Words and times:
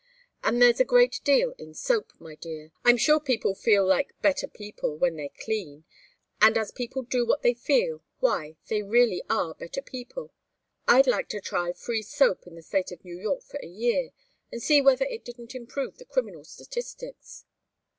And 0.43 0.59
there's 0.59 0.79
a 0.79 0.83
great 0.83 1.21
deal 1.23 1.53
in 1.59 1.75
soap, 1.75 2.11
my 2.17 2.33
dear. 2.33 2.71
I'm 2.83 2.97
sure 2.97 3.19
people 3.19 3.53
feel 3.53 3.85
like 3.85 4.19
better 4.19 4.47
people 4.47 4.97
when 4.97 5.15
they're 5.15 5.29
clean, 5.29 5.83
and 6.41 6.57
as 6.57 6.71
people 6.71 7.03
do 7.03 7.23
what 7.23 7.43
they 7.43 7.53
feel, 7.53 8.01
why, 8.19 8.57
they 8.67 8.81
really 8.81 9.21
are 9.29 9.53
better 9.53 9.83
people. 9.83 10.33
I'd 10.87 11.05
like 11.05 11.29
to 11.29 11.39
try 11.39 11.71
free 11.73 12.01
soap 12.01 12.47
in 12.47 12.55
the 12.55 12.63
State 12.63 12.91
of 12.91 13.05
New 13.05 13.19
York 13.19 13.43
for 13.43 13.59
a 13.61 13.67
year, 13.67 14.09
and 14.51 14.59
see 14.59 14.81
whether 14.81 15.05
it 15.05 15.23
didn't 15.23 15.53
improve 15.53 15.99
the 15.99 16.05
criminal 16.05 16.45
statistics." 16.45 17.45